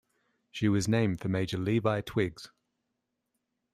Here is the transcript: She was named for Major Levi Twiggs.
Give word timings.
She 0.49 0.67
was 0.67 0.87
named 0.87 1.19
for 1.19 1.27
Major 1.29 1.59
Levi 1.59 2.01
Twiggs. 2.01 2.49